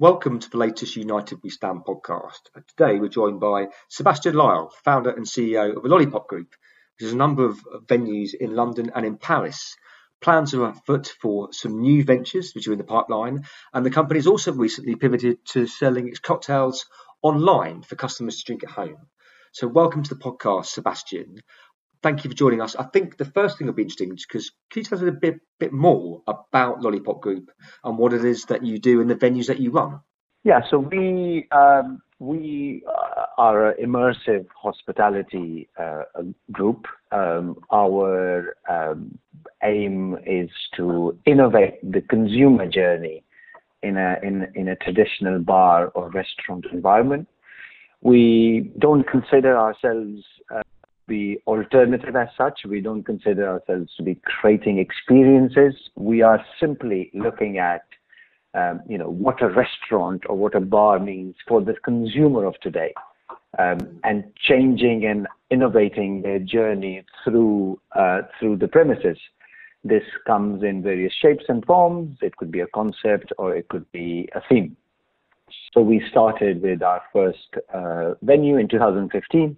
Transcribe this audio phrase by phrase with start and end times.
[0.00, 2.38] Welcome to the latest United We Stand podcast.
[2.68, 6.54] Today we're joined by Sebastian Lyle, founder and CEO of the Lollipop Group,
[6.94, 9.76] which has a number of venues in London and in Paris.
[10.20, 13.42] Plans are afoot for some new ventures which are in the pipeline,
[13.74, 16.86] and the company has also recently pivoted to selling its cocktails
[17.20, 19.08] online for customers to drink at home.
[19.50, 21.40] So, welcome to the podcast, Sebastian
[22.02, 22.76] thank you for joining us.
[22.76, 25.40] I think the first thing would be interesting because can you tell us a bit,
[25.58, 27.50] bit more about Lollipop Group
[27.84, 30.00] and what it is that you do and the venues that you run?
[30.44, 36.02] Yeah, so we um, we uh, are an immersive hospitality uh,
[36.52, 36.86] group.
[37.12, 39.18] Um, our um,
[39.62, 43.24] aim is to innovate the consumer journey
[43.82, 47.28] in a in in a traditional bar or restaurant environment.
[48.00, 50.22] We don't consider ourselves
[50.54, 50.62] uh,
[51.48, 52.60] alternative as such.
[52.68, 55.74] We don't consider ourselves to be creating experiences.
[55.96, 57.84] We are simply looking at,
[58.54, 62.60] um, you know, what a restaurant or what a bar means for the consumer of
[62.60, 62.92] today,
[63.58, 69.18] um, and changing and innovating their journey through uh, through the premises.
[69.84, 72.18] This comes in various shapes and forms.
[72.20, 74.76] It could be a concept or it could be a theme.
[75.72, 79.56] So we started with our first uh, venue in 2015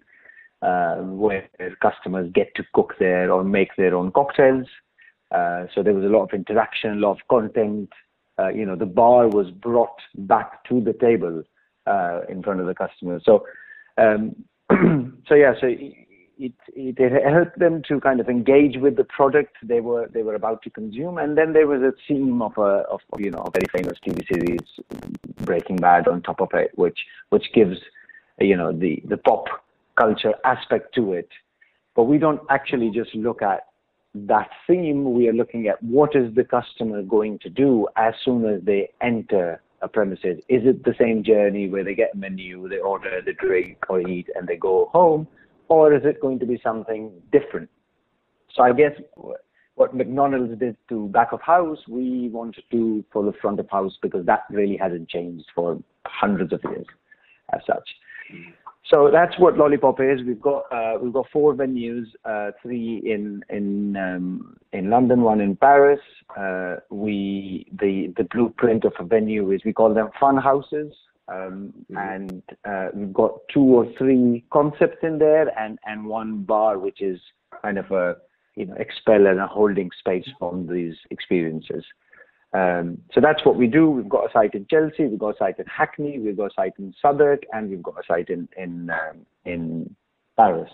[0.63, 1.49] uh, where
[1.81, 4.67] customers get to cook there or make their own cocktails.
[5.31, 7.89] Uh, so there was a lot of interaction, a lot of content.
[8.39, 11.43] Uh, you know, the bar was brought back to the table
[11.87, 13.23] uh, in front of the customers.
[13.25, 13.47] So,
[13.99, 14.35] um,
[15.29, 15.95] so yeah, so it,
[16.39, 20.35] it, it helped them to kind of engage with the product they were they were
[20.35, 23.51] about to consume, and then there was a theme of a of you know a
[23.51, 24.61] very famous TV series,
[25.43, 27.79] Breaking Bad, on top of it, which which gives
[28.41, 29.47] you know the the pop
[30.01, 31.29] culture aspect to it.
[31.95, 33.67] But we don't actually just look at
[34.15, 35.13] that theme.
[35.13, 38.91] We are looking at what is the customer going to do as soon as they
[39.03, 40.39] enter a premises.
[40.49, 44.01] Is it the same journey where they get a menu, they order, they drink or
[44.01, 45.27] eat, and they go home,
[45.69, 47.69] or is it going to be something different?
[48.55, 48.93] So I guess
[49.75, 53.71] what McDonald's did to back of house, we want to do for the front of
[53.71, 56.87] house because that really hasn't changed for hundreds of years.
[58.91, 60.21] So that's what Lollipop is.
[60.27, 65.41] We've got uh, we've got four venues, uh, three in in um, in London, one
[65.41, 66.01] in Paris.
[66.37, 70.93] Uh, we the the blueprint of a venue is we call them fun houses,
[71.29, 71.97] um, mm-hmm.
[71.99, 77.01] and uh, we've got two or three concepts in there, and and one bar which
[77.01, 77.21] is
[77.63, 78.17] kind of a
[78.57, 81.85] you know expel and a holding space from these experiences.
[82.53, 83.89] Um, so that's what we do.
[83.89, 86.55] We've got a site in Chelsea, we've got a site in Hackney, we've got a
[86.55, 89.95] site in Southwark, and we've got a site in in um, in
[90.37, 90.71] Paris.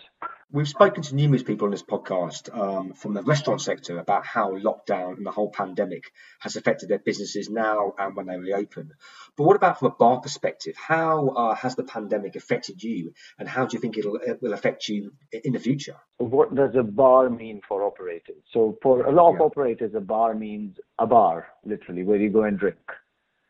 [0.53, 4.53] We've spoken to numerous people on this podcast um, from the restaurant sector about how
[4.53, 8.93] lockdown and the whole pandemic has affected their businesses now and when they reopen.
[9.37, 10.77] But what about from a bar perspective?
[10.77, 14.53] How uh, has the pandemic affected you, and how do you think it'll, it will
[14.53, 15.97] affect you in the future?
[16.19, 18.43] What does a bar mean for operators?
[18.53, 19.47] So for a lot of yeah.
[19.47, 22.79] operators, a bar means a bar, literally, where you go and drink,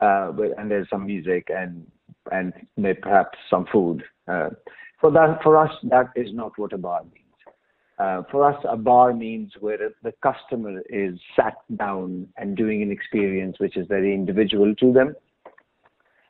[0.00, 1.86] uh, and there's some music and
[2.32, 2.54] and
[3.02, 4.02] perhaps some food.
[4.26, 4.48] Uh,
[5.00, 7.26] for that, for us, that is not what a bar means.
[7.98, 12.90] Uh, for us, a bar means where the customer is sat down and doing an
[12.90, 15.14] experience which is very individual to them.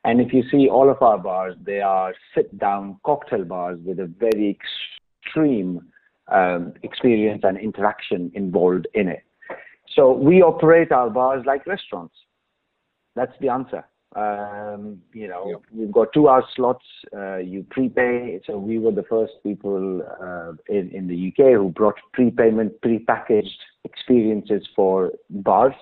[0.04, 4.06] And if you see all of our bars, they are sit-down cocktail bars with a
[4.06, 4.56] very
[5.26, 5.80] extreme
[6.28, 9.24] um, experience and interaction involved in it.
[9.94, 12.14] So we operate our bars like restaurants.
[13.16, 13.84] That's the answer.
[14.16, 15.60] Um, you know, yep.
[15.74, 16.84] you've got two hour slots,
[17.14, 18.40] uh, you prepay.
[18.46, 23.60] So we were the first people uh, in, in the UK who brought prepayment, pre-packaged
[23.84, 25.74] experiences for bars.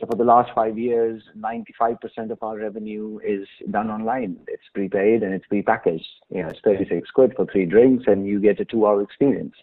[0.00, 4.38] So for the last five years, 95% of our revenue is done online.
[4.48, 6.06] It's prepaid and it's prepackaged.
[6.30, 9.54] You know, it's 36 quid for three drinks and you get a two hour experience.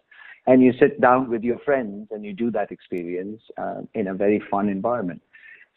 [0.46, 4.14] And you sit down with your friends and you do that experience uh, in a
[4.14, 5.22] very fun environment.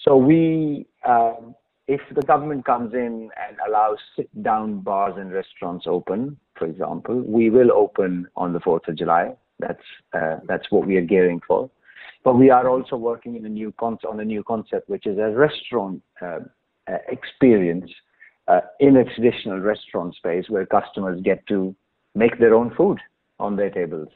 [0.00, 1.54] So we, um,
[1.86, 7.20] if the government comes in and allows sit down bars and restaurants open, for example,
[7.20, 9.34] we will open on the 4th of July.
[9.58, 9.82] That's,
[10.12, 11.70] uh, that's what we are gearing for.
[12.24, 15.18] But we are also working in a new con- on a new concept, which is
[15.18, 16.40] a restaurant uh,
[16.90, 17.90] uh, experience
[18.48, 21.74] uh, in a traditional restaurant space where customers get to
[22.14, 22.98] make their own food
[23.38, 24.08] on their tables.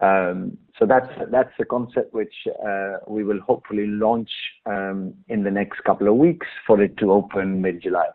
[0.00, 2.34] Um, so that's that's the concept which
[2.66, 4.30] uh, we will hopefully launch
[4.64, 8.06] um, in the next couple of weeks for it to open mid-July.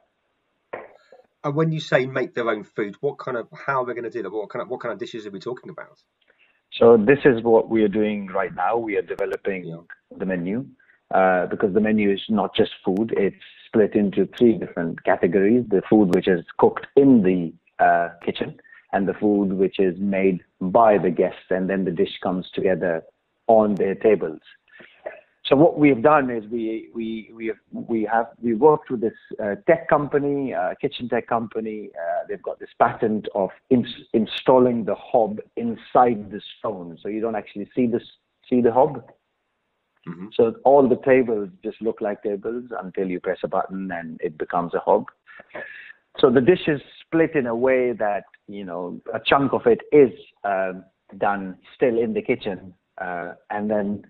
[1.43, 4.05] And when you say make their own food, what kind of how are they going
[4.05, 4.31] to do that?
[4.31, 6.01] What kind of what kind of dishes are we talking about?
[6.73, 8.77] So this is what we are doing right now.
[8.77, 9.77] We are developing yeah.
[10.17, 10.65] the menu.
[11.13, 13.35] uh, because the menu is not just food; it's
[13.67, 17.53] split into three different categories: the food which is cooked in the
[17.83, 18.59] uh, kitchen,
[18.95, 23.03] and the food which is made by the guests, and then the dish comes together
[23.47, 24.39] on their tables.
[25.47, 29.19] So what we've done is we we we have we have we worked with this
[29.43, 31.89] uh, tech company, uh, kitchen tech company.
[31.93, 37.21] Uh, they've got this patent of ins- installing the hob inside the stone, so you
[37.21, 38.07] don't actually see this
[38.49, 39.03] see the hob.
[40.07, 40.27] Mm-hmm.
[40.37, 44.37] So all the tables just look like tables until you press a button and it
[44.37, 45.05] becomes a hob.
[46.19, 49.81] So the dish is split in a way that you know a chunk of it
[49.91, 50.11] is
[50.43, 50.83] um,
[51.17, 54.05] done still in the kitchen, uh, and then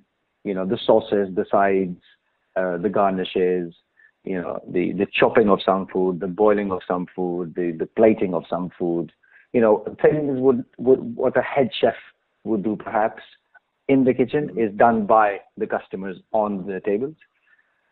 [0.46, 2.00] you know, the sauces, the sides,
[2.56, 3.74] uh, the garnishes,
[4.24, 7.88] you know, the, the chopping of some food, the boiling of some food, the, the
[7.98, 9.12] plating of some food,
[9.52, 11.96] you know, things would, would what a head chef
[12.44, 13.24] would do perhaps
[13.90, 17.16] in the kitchen is done by the customers on the tables.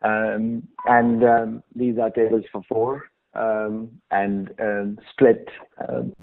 [0.03, 3.03] Um, and um, these are tables for four
[3.35, 5.47] and um, split
[5.87, 6.13] um,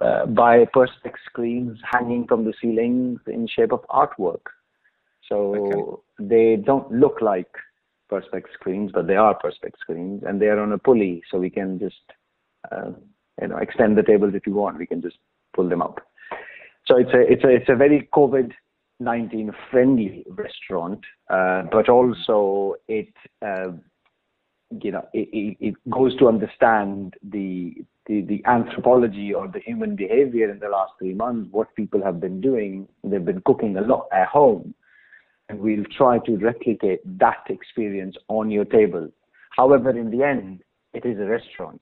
[0.00, 4.42] uh, by perspex screens hanging from the ceilings in shape of artwork.
[5.28, 6.28] So okay.
[6.28, 7.50] they don't look like
[8.10, 11.50] perspex screens, but they are perspex screens, and they are on a pulley, so we
[11.50, 11.96] can just
[12.72, 12.92] uh,
[13.40, 14.78] you know extend the tables if you want.
[14.78, 15.18] We can just
[15.54, 16.00] pull them up.
[16.86, 18.52] So it's a it's a it's a very COVID
[19.00, 23.12] nineteen friendly restaurant, uh, but also it.
[23.42, 23.72] Uh,
[24.70, 27.74] you know, it, it, goes to understand the,
[28.06, 32.20] the, the anthropology or the human behavior in the last three months, what people have
[32.20, 32.86] been doing.
[33.02, 34.74] They've been cooking a lot at home
[35.48, 39.08] and we'll try to replicate that experience on your table.
[39.56, 40.62] However, in the end,
[40.92, 41.80] it is a restaurant.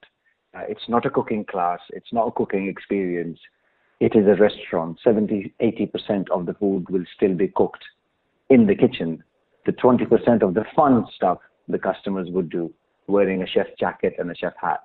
[0.55, 1.81] Uh, it's not a cooking class.
[1.91, 3.39] It's not a cooking experience.
[3.99, 4.99] It is a restaurant.
[5.03, 7.85] 70, 80% of the food will still be cooked
[8.49, 9.25] in the kitchen.
[9.65, 12.73] The 20% of the fun stuff the customers would do,
[13.07, 14.81] wearing a chef jacket and a chef hat.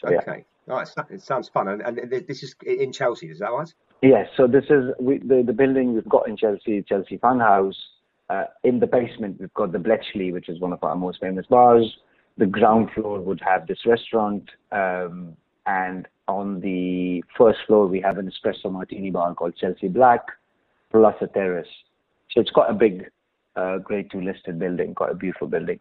[0.00, 0.44] So, okay.
[0.68, 0.84] Yeah.
[0.84, 1.68] Oh, it sounds fun.
[1.68, 3.72] And, and, this is in Chelsea, is that right?
[4.02, 4.28] Yes.
[4.36, 7.76] So this is we, the the building we've got in Chelsea, Chelsea Fun House.
[8.28, 11.46] Uh, in the basement, we've got the Bletchley, which is one of our most famous
[11.46, 11.96] bars.
[12.36, 18.18] The ground floor would have this restaurant, um, and on the first floor we have
[18.18, 20.22] an espresso martini bar called Chelsea Black,
[20.90, 21.68] plus a terrace.
[22.32, 23.08] So it's quite a big,
[23.56, 25.80] uh, Grade Two listed building, quite a beautiful building.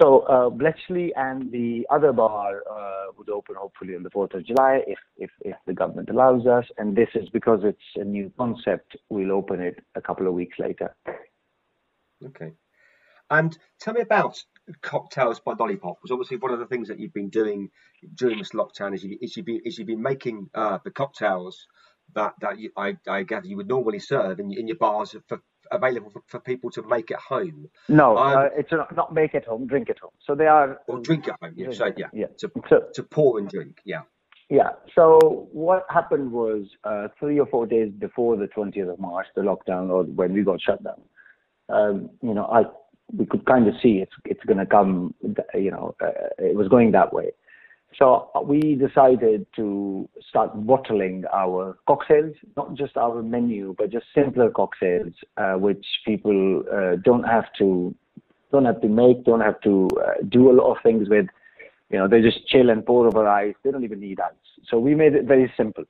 [0.00, 4.46] So uh, Bletchley and the other bar uh, would open hopefully on the 4th of
[4.46, 6.64] July if, if, if the government allows us.
[6.78, 8.96] And this is because it's a new concept.
[9.10, 10.96] We'll open it a couple of weeks later.
[12.24, 12.52] Okay.
[13.28, 14.42] And tell me about
[14.80, 15.98] cocktails by Lollipop.
[16.00, 17.70] Because obviously one of the things that you've been doing
[18.14, 21.66] during this lockdown is, you, is you've been is you've been making uh, the cocktails
[22.14, 25.40] that that you, I, I gather you would normally serve in, in your bars for
[25.72, 27.68] available for, for people to make at home?
[27.88, 30.12] No, um, uh, it's not make at home, drink at home.
[30.26, 30.80] So they are.
[30.86, 31.70] Or drink at home, yeah.
[31.72, 32.26] So, yeah, yeah.
[32.38, 34.02] To, so, to pour and drink, yeah.
[34.50, 34.72] Yeah.
[34.94, 39.40] So what happened was uh, three or four days before the 20th of March, the
[39.40, 41.00] lockdown, or when we got shut down.
[41.70, 42.64] Um, you know, I
[43.16, 45.14] we could kind of see it's it's going to come.
[45.54, 47.30] You know, uh, it was going that way.
[47.98, 54.50] So we decided to start bottling our cocktails, not just our menu, but just simpler
[54.50, 57.94] cocktails, uh, which people uh, don't have to
[58.50, 61.26] don't have to make, don't have to uh, do a lot of things with.
[61.90, 63.54] You know, they just chill and pour over ice.
[63.62, 64.32] They don't even need ice.
[64.68, 65.84] So we made it very simple.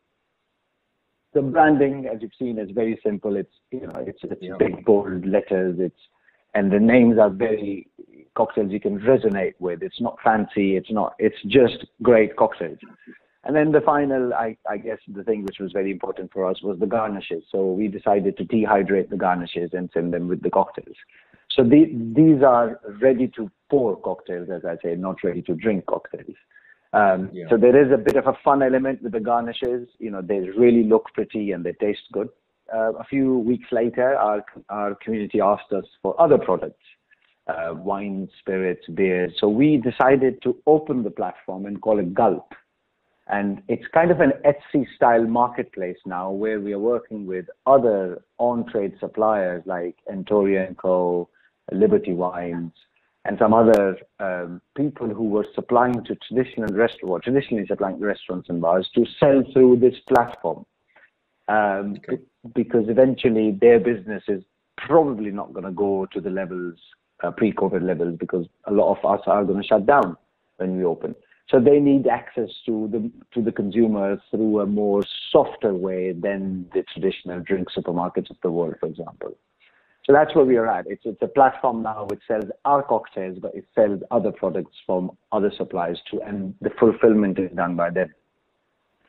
[1.32, 3.36] The branding, as you've seen, is very simple.
[3.36, 4.54] It's you know, it's, it's yeah.
[4.58, 5.76] big bold letters.
[5.78, 6.00] It's
[6.54, 7.88] and the names are very
[8.34, 9.82] cocktails you can resonate with.
[9.82, 10.76] It's not fancy.
[10.76, 11.14] It's not.
[11.18, 12.78] It's just great cocktails.
[13.44, 16.62] And then the final, I, I guess, the thing which was very important for us
[16.62, 17.42] was the garnishes.
[17.50, 20.96] So we decided to dehydrate the garnishes and send them with the cocktails.
[21.50, 25.86] So the, these are ready to pour cocktails, as I say, not ready to drink
[25.86, 26.36] cocktails.
[26.92, 27.46] Um, yeah.
[27.50, 29.88] So there is a bit of a fun element with the garnishes.
[29.98, 32.28] You know, they really look pretty and they taste good
[32.72, 36.82] uh, a few weeks later, our, our community asked us for other products,
[37.46, 39.32] uh, wine, spirits, beers.
[39.38, 42.54] So we decided to open the platform and call it Gulp.
[43.28, 48.22] And it's kind of an Etsy style marketplace now where we are working with other
[48.38, 51.28] on trade suppliers like Entoria & Co.,
[51.70, 52.72] Liberty Wines,
[53.24, 58.60] and some other um, people who were supplying to traditional restaurants, traditionally supplying restaurants and
[58.60, 60.66] bars to sell through this platform
[61.48, 62.20] um, okay.
[62.54, 64.42] because eventually their business is
[64.76, 66.78] probably not going to go to the levels,
[67.22, 70.16] uh, pre-COVID levels, because a lot of us are going to shut down
[70.56, 71.14] when we open.
[71.48, 76.66] So they need access to the to the consumer through a more softer way than
[76.72, 79.36] the traditional drink supermarkets of the world, for example.
[80.04, 80.86] So that's where we are at.
[80.86, 85.10] It's it's a platform now which sells our cocktails, but it sells other products from
[85.30, 88.12] other suppliers too, and the fulfillment is done by them.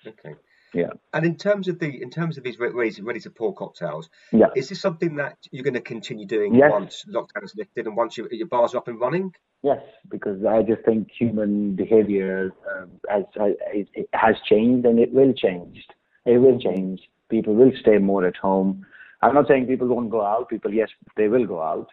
[0.05, 0.35] Okay.
[0.73, 0.89] Yeah.
[1.13, 4.47] And in terms of the in terms of these ready, ready to pour cocktails, Yeah.
[4.55, 6.71] is this something that you're going to continue doing Yes.
[6.71, 9.33] once lockdown is lifted and once your, your bars are up and running?
[9.61, 15.33] Yes, because I just think human behavior um, has, it has changed and it will
[15.33, 15.85] change.
[16.25, 17.01] It will change.
[17.29, 18.85] People will stay more at home.
[19.21, 20.49] I'm not saying people won't go out.
[20.49, 21.87] People, yes, they will go out.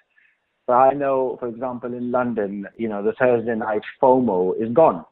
[0.67, 5.05] But I know, for example, in London, you know, the Thursday night FOMO is gone.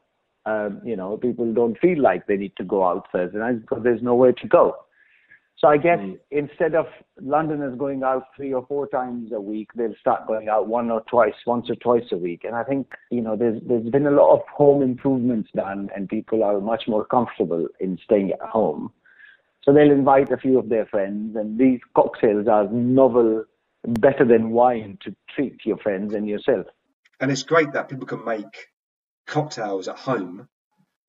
[0.45, 3.83] Um, you know, people don't feel like they need to go out Thursday night because
[3.83, 4.75] there's nowhere to go.
[5.57, 6.17] So I guess Mm.
[6.31, 6.87] instead of
[7.19, 11.01] Londoners going out three or four times a week, they'll start going out one or
[11.01, 12.45] twice, once or twice a week.
[12.45, 16.07] And I think you know there's there's been a lot of home improvements done, and
[16.07, 18.93] people are much more comfortable in staying at home.
[19.63, 23.43] So they'll invite a few of their friends, and these cocktails are novel,
[23.83, 26.67] better than wine to treat your friends and yourself.
[27.19, 28.67] And it's great that people can make
[29.29, 30.47] cocktails at home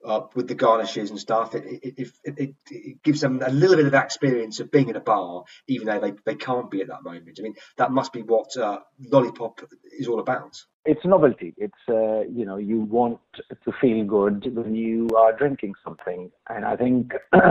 [0.05, 1.55] uh, with the garnishes and stuff.
[1.55, 4.89] It, it, it, it, it gives them a little bit of that experience of being
[4.89, 7.39] in a bar, even though they, they can't be at that moment.
[7.39, 9.61] I mean, that must be what uh, Lollipop
[9.99, 10.57] is all about.
[10.85, 11.55] It's novelty.
[11.59, 16.65] It's uh, you know you want to feel good when you are drinking something, and
[16.65, 17.12] I think.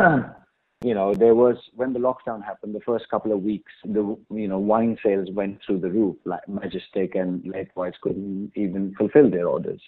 [0.82, 4.48] You know, there was when the lockdown happened, the first couple of weeks, the you
[4.48, 6.16] know wine sales went through the roof.
[6.24, 9.82] Like Majestic and Laithwaites couldn't even fulfill their orders.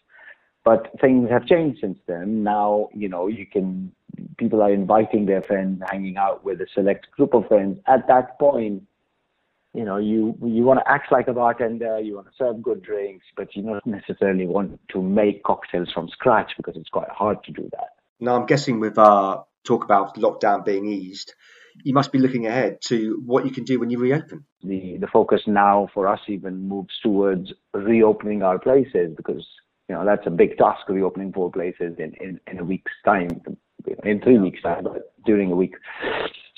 [0.63, 2.43] But things have changed since then.
[2.43, 3.91] Now, you know, you can
[4.37, 7.79] people are inviting their friends, hanging out with a select group of friends.
[7.87, 8.83] At that point,
[9.73, 12.83] you know, you you want to act like a bartender, you want to serve good
[12.83, 17.43] drinks, but you don't necessarily want to make cocktails from scratch because it's quite hard
[17.45, 17.89] to do that.
[18.19, 21.33] Now, I'm guessing with uh, talk about lockdown being eased,
[21.83, 24.45] you must be looking ahead to what you can do when you reopen.
[24.63, 29.47] The the focus now for us even moves towards reopening our places because
[29.89, 32.63] you know that's a big task of the reopening four places in, in, in a
[32.63, 33.29] week's time,
[34.03, 35.75] in three weeks time, but during a week.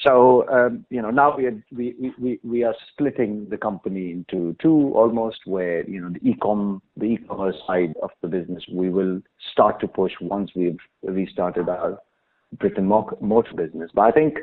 [0.04, 4.56] So um, you know now we are we, we, we are splitting the company into
[4.62, 9.22] two almost where you know the ecom the e-commerce side of the business we will
[9.52, 12.00] start to push once we've restarted our
[12.60, 13.92] brick and mortar business.
[13.94, 14.40] But I think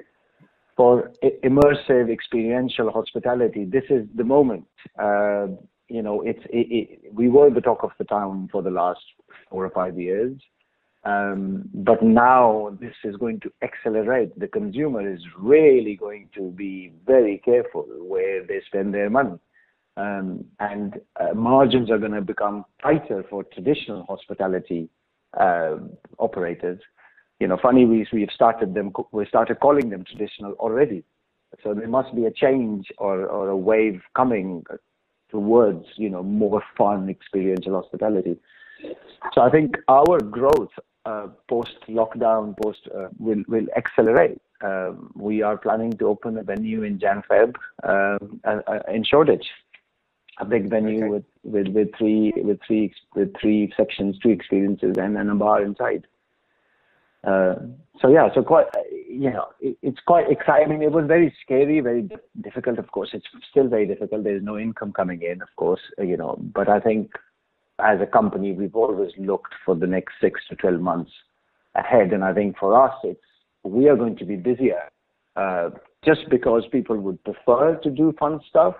[0.76, 1.12] for
[1.44, 4.64] immersive experiential hospitality, this is the moment.
[4.98, 5.48] Uh,
[5.90, 9.00] you know, it's it, it, we were the talk of the town for the last
[9.48, 10.40] four or five years,
[11.04, 14.38] um, but now this is going to accelerate.
[14.38, 19.38] The consumer is really going to be very careful where they spend their money,
[19.96, 24.88] um, and uh, margins are going to become tighter for traditional hospitality
[25.38, 25.76] uh,
[26.18, 26.80] operators
[27.40, 31.02] you know, funny we we've started them we started calling them traditional already.
[31.64, 34.62] So there must be a change or, or a wave coming
[35.30, 38.38] towards you know more fun experiential hospitality.
[39.34, 40.70] So I think our growth
[41.04, 44.40] uh, post lockdown, post uh, will will accelerate.
[44.62, 49.04] Um, we are planning to open a venue in Jan Feb um, uh, uh, in
[49.04, 49.46] Shoreditch,
[50.38, 51.08] a big venue Okay.
[51.08, 55.62] with, with with three with three with three sections, two experiences, and, and a bar
[55.62, 56.06] inside.
[57.24, 57.54] Uh,
[58.00, 58.66] so yeah, so quite
[59.08, 60.68] you know it, it's quite exciting.
[60.68, 62.08] I mean, It was very scary, very
[62.40, 62.78] difficult.
[62.78, 64.24] Of course, it's still very difficult.
[64.24, 66.38] There's no income coming in, of course, uh, you know.
[66.54, 67.10] But I think
[67.78, 71.12] as a company, we've always looked for the next six to twelve months
[71.74, 73.20] ahead, and I think for us, it's
[73.64, 74.82] we are going to be busier.
[75.36, 75.70] Uh,
[76.04, 78.74] just because people would prefer to do fun stuff,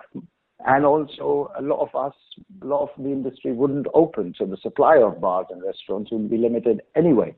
[0.65, 2.15] and also a lot of us,
[2.61, 6.29] a lot of the industry wouldn't open, so the supply of bars and restaurants would
[6.29, 7.35] be limited anyway.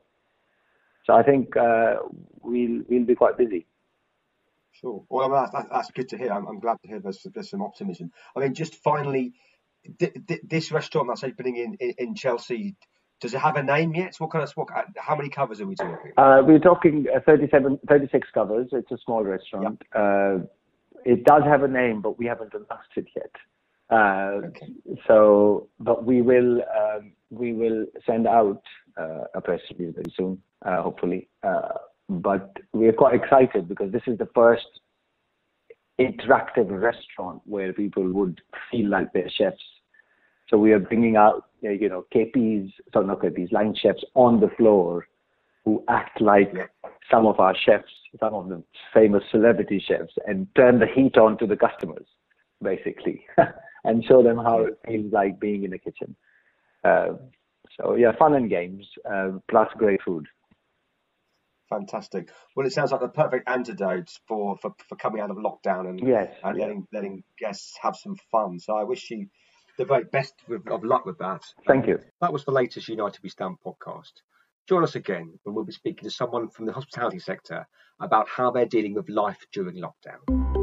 [1.05, 1.95] So I think uh,
[2.41, 3.65] we'll we'll be quite busy.
[4.72, 5.03] Sure.
[5.10, 6.31] Well, that's, that's, that's good to hear.
[6.31, 8.12] I'm, I'm glad to hear there's, there's some optimism.
[8.36, 9.33] I mean, just finally,
[10.00, 12.75] th- th- this restaurant that's opening in, in, in Chelsea,
[13.22, 14.15] does it have a name yet?
[14.19, 14.67] What kind of what?
[14.98, 16.12] How many covers are we talking?
[16.17, 18.69] Uh, we're talking uh, 37, 36 covers.
[18.72, 19.81] It's a small restaurant.
[19.95, 20.39] Uh,
[21.05, 23.31] it does have a name, but we haven't announced it yet.
[23.89, 24.74] Uh, Okay.
[25.07, 28.62] So, but we will um, we will send out
[28.98, 31.28] uh, a press release very soon, uh, hopefully.
[31.44, 31.70] Uh,
[32.10, 34.68] but we're quite excited because this is the first
[36.00, 39.58] interactive restaurant where people would feel like they're chefs.
[40.50, 44.40] So we are bringing out, uh, you know, KPs, sorry, not KPs, line chefs on
[44.40, 45.08] the floor
[45.66, 46.54] who act like
[47.10, 48.62] some of our chefs, some of the
[48.94, 52.06] famous celebrity chefs, and turn the heat on to the customers,
[52.62, 53.25] basically,
[53.86, 56.16] and show them how it feels like being in the kitchen.
[56.84, 57.13] Uh,
[57.80, 60.28] so yeah, fun and games, uh, plus great food.
[61.74, 62.30] fantastic.
[62.56, 66.00] Well, it sounds like the perfect antidote for, for, for coming out of lockdown and,
[66.08, 66.62] yes, and yes.
[66.62, 68.60] letting, letting guests have some fun.
[68.60, 69.28] So I wish you
[69.78, 70.36] the very best
[70.68, 71.42] of luck with that.
[71.68, 72.00] Thank you.
[72.22, 74.12] That was the latest United We Stand podcast.
[74.70, 77.68] Join us again when we'll be speaking to someone from the hospitality sector
[78.00, 80.62] about how they're dealing with life during lockdown.